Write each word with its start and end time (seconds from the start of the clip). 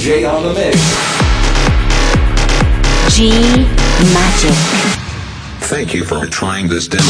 J 0.00 0.24
on 0.24 0.42
the 0.42 0.54
mix. 0.54 0.80
G 3.14 3.28
Magic. 4.16 4.56
Thank 5.68 5.92
you 5.92 6.06
for 6.06 6.24
trying 6.24 6.68
this 6.68 6.88
demo. 6.88 7.04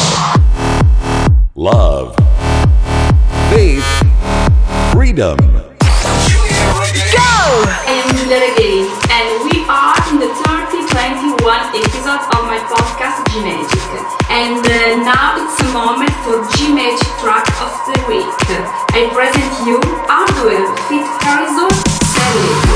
Love. 1.54 2.16
Faith. 3.46 3.86
Freedom. 4.90 5.38
Go! 5.38 5.70
I'm 7.86 8.10
Gay, 8.58 8.82
and 9.06 9.28
we 9.46 9.62
are 9.70 9.94
in 10.10 10.18
the 10.18 10.34
3021 10.50 11.46
episode 11.46 12.26
of 12.26 12.42
my 12.42 12.58
podcast 12.66 13.22
G 13.30 13.38
Magic. 13.38 14.02
And 14.34 14.66
uh, 14.66 15.06
now 15.06 15.38
it's 15.38 15.62
a 15.62 15.70
moment 15.70 16.10
for 16.26 16.42
G 16.58 16.74
Magic 16.74 17.06
track 17.22 17.46
of 17.62 17.70
the 17.86 18.02
week. 18.10 18.26
I 18.90 19.06
present 19.14 19.54
you 19.64 19.78
Hardwell 20.10 20.74
Fit 20.90 21.06
Harrison 21.22 21.70
Sally. 22.02 22.69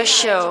Radio 0.00 0.06
Show. 0.06 0.49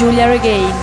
Giulia 0.00 0.30
Regain 0.30 0.79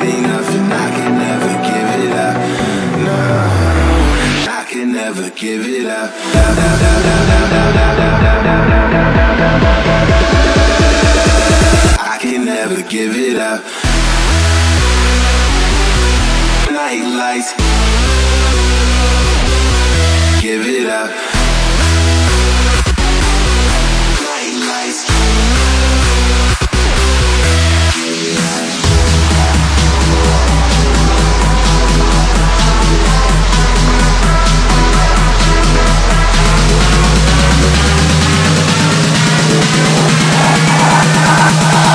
I 0.00 0.90
can 0.94 1.18
never 1.18 1.52
give 1.68 1.88
it 2.00 2.12
up. 2.12 2.36
No, 3.04 3.12
I 4.50 4.52
can 4.70 4.88
never 4.92 5.28
give 5.30 5.66
it 5.66 5.86
up. 5.86 6.10
I 12.00 12.18
can 12.20 12.44
never 12.44 12.82
give 12.88 13.16
it 13.16 13.38
up. 13.38 13.62
Give 20.40 20.66
it 20.66 20.86
up. 20.86 21.10
Night 24.20 24.54
lights. 24.68 25.00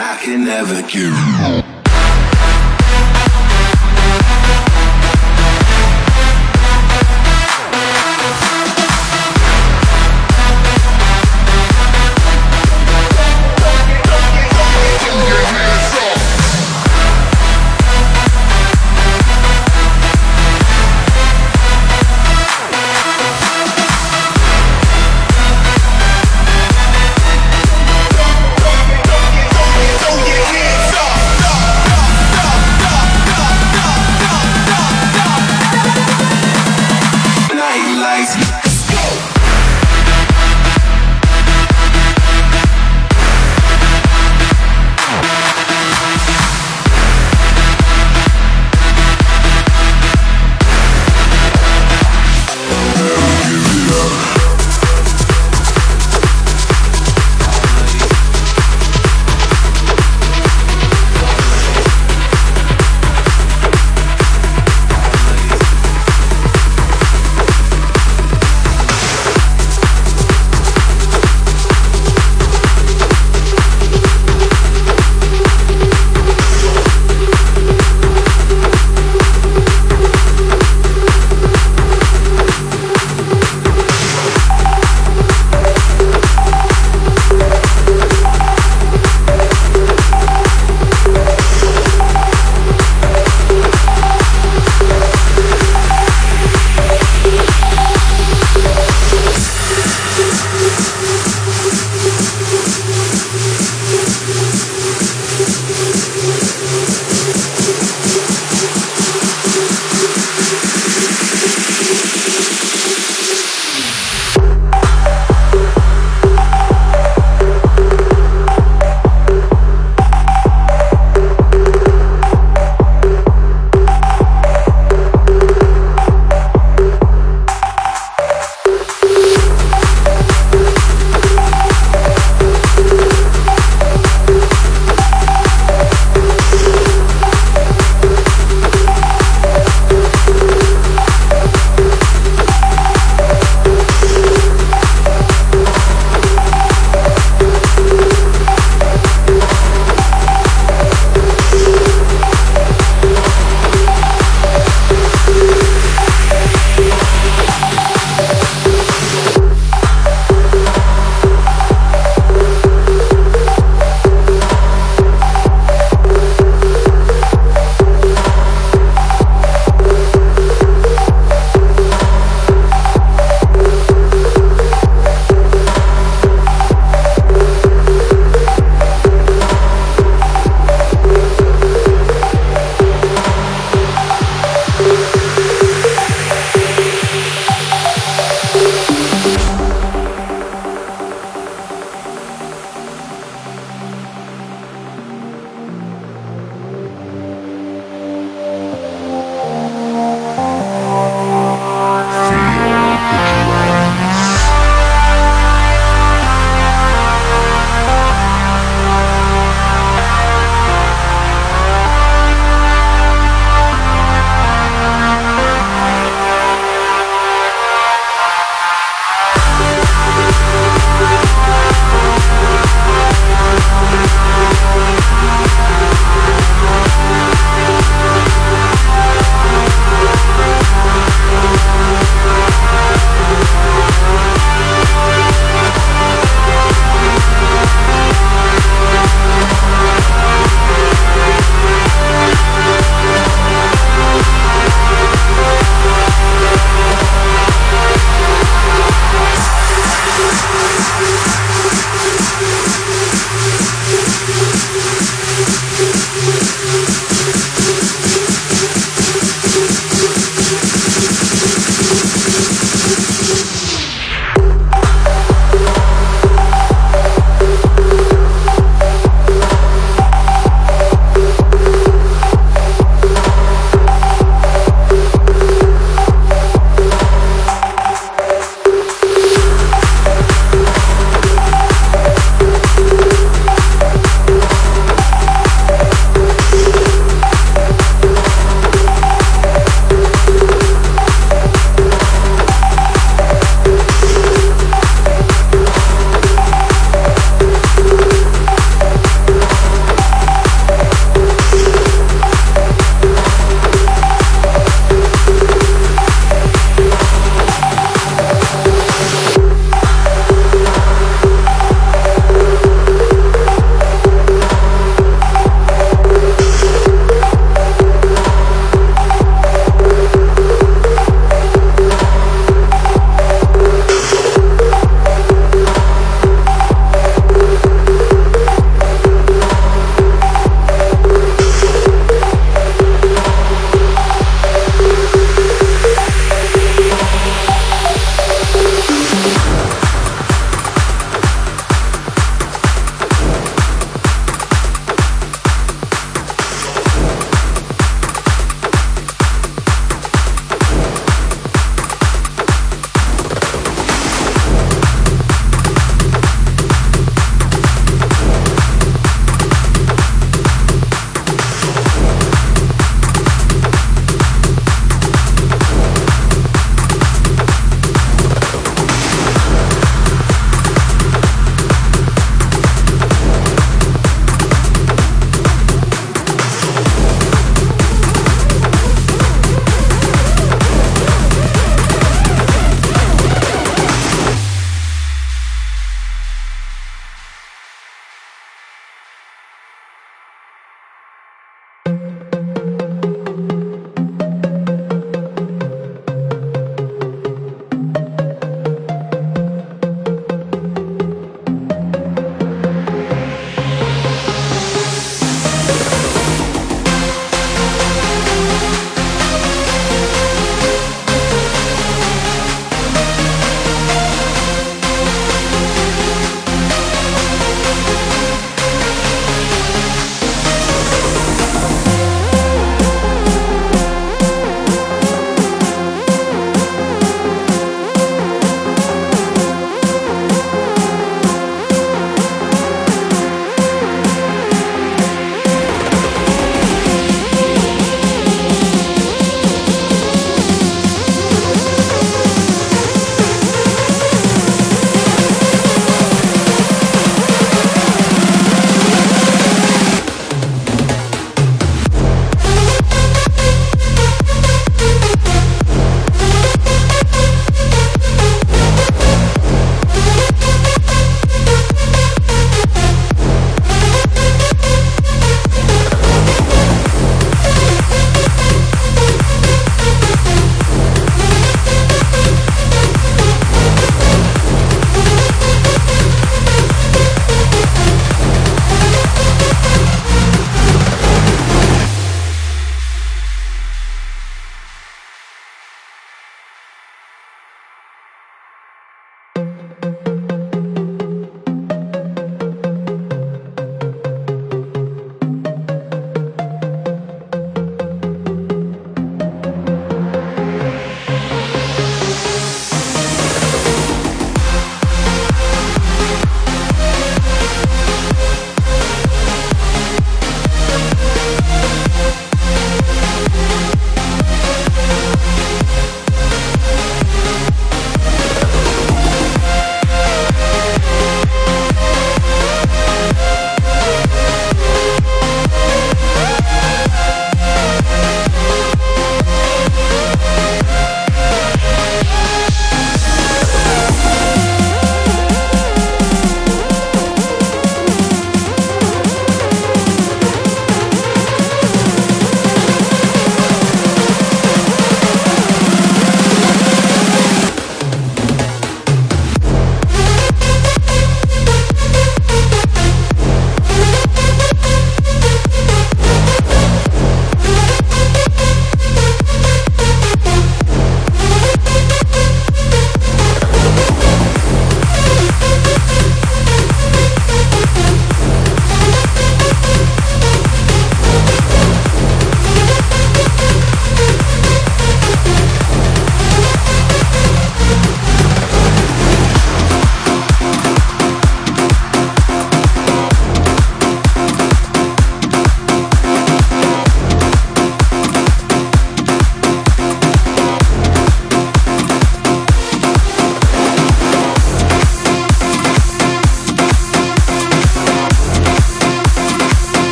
I 0.00 0.18
can 0.22 0.44
never 0.44 0.82
give 0.88 1.83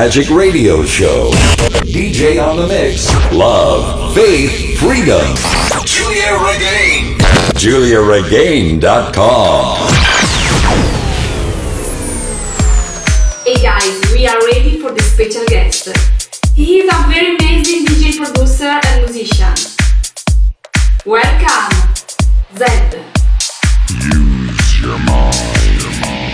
Magic 0.00 0.30
Radio 0.30 0.80
Show. 0.82 1.30
DJ 1.84 2.42
on 2.42 2.56
the 2.56 2.66
mix. 2.66 3.12
Love, 3.32 4.14
faith, 4.14 4.78
freedom. 4.78 5.36
Giulia 5.84 6.38
Regain. 6.40 7.18
GiuliaRegain.com. 7.60 9.76
Hey 13.44 13.60
guys, 13.60 14.00
we 14.14 14.26
are 14.26 14.40
ready 14.46 14.80
for 14.80 14.90
the 14.90 15.02
special 15.02 15.44
guest. 15.44 15.90
He 16.54 16.80
is 16.80 16.88
a 16.90 16.96
very 17.06 17.36
amazing 17.36 17.84
DJ 17.84 18.16
producer 18.16 18.80
and 18.82 19.04
musician. 19.04 19.54
Welcome, 21.04 21.76
Zedd. 22.54 23.04
Use 23.90 24.80
your 24.80 24.98
mind. 25.00 26.29